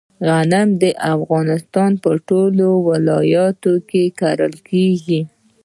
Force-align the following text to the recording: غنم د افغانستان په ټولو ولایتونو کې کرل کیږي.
غنم 0.27 0.69
د 0.83 0.85
افغانستان 1.13 1.91
په 2.03 2.11
ټولو 2.27 2.67
ولایتونو 2.89 3.79
کې 3.89 4.03
کرل 4.19 4.53
کیږي. 4.69 5.21